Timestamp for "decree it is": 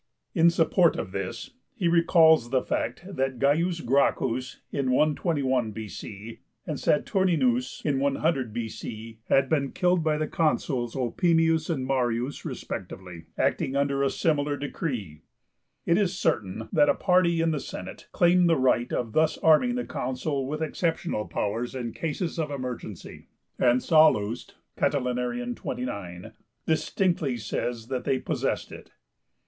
14.57-16.17